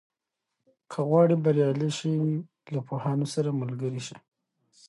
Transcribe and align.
که 0.91 0.99
غواړې 1.09 1.35
بریالی 1.43 1.89
شې، 1.97 2.11
له 2.73 2.79
پوهانو 2.87 3.25
سره 3.33 3.49
ملګری 3.61 4.01
شه. 4.07 4.17